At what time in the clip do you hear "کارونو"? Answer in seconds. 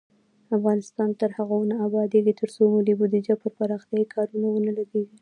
4.13-4.47